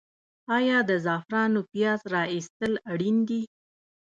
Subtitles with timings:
[0.57, 3.41] آیا د زعفرانو پیاز را ایستل اړین دي؟